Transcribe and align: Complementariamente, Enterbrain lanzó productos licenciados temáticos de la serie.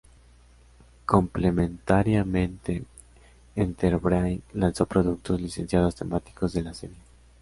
Complementariamente, 1.05 2.83
Enterbrain 3.55 4.41
lanzó 4.53 4.87
productos 4.87 5.39
licenciados 5.39 5.93
temáticos 5.93 6.53
de 6.53 6.63
la 6.63 6.73
serie. 6.73 6.97